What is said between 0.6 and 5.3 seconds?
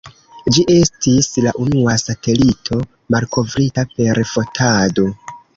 estis la unua satelito malkovrita per fotado.